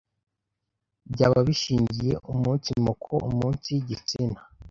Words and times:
byaba 1.13 1.39
bishingiye 1.47 2.13
umunsi 2.31 2.69
moko, 2.85 3.13
umunsi 3.29 3.71
gitsina, 3.87 4.39